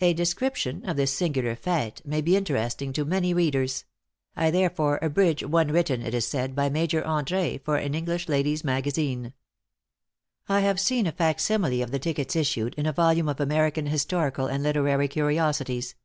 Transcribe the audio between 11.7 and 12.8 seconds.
of the tickets issued,